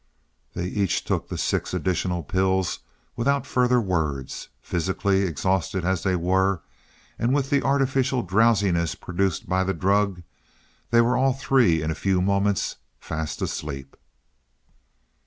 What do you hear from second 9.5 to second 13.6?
the drug, they were all three in a few moments fast